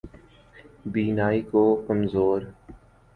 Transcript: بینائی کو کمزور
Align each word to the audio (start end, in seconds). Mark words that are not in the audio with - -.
بینائی 0.85 1.41
کو 1.41 1.63
کمزور 1.87 2.41